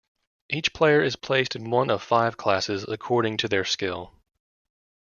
Every 0.49 0.63
player 0.73 1.03
is 1.03 1.15
placed 1.15 1.55
in 1.55 1.69
one 1.69 1.91
of 1.91 2.01
five 2.01 2.35
classes 2.35 2.83
according 2.87 3.37
to 3.37 3.47
their 3.47 3.63
skill. 3.63 4.11